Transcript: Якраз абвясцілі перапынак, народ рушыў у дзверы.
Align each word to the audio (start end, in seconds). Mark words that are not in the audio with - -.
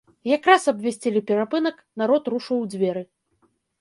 Якраз 0.37 0.63
абвясцілі 0.71 1.21
перапынак, 1.31 1.77
народ 2.03 2.23
рушыў 2.35 2.57
у 2.67 2.67
дзверы. 2.77 3.05